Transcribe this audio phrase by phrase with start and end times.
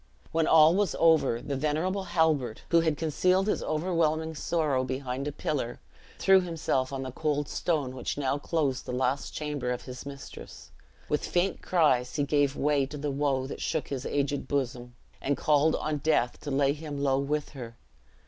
[0.31, 5.31] When all was over, the venerable Halbert, who had concealed his overwhelming sorrow behind a
[5.31, 5.79] pillar,
[6.17, 10.71] threw himself on the cold stone which now closed the last chamber of his mistress.
[11.07, 15.37] With faint cries, he gave way to the woe that shook his aged bosom, and
[15.37, 17.77] called on death to lay him low with her.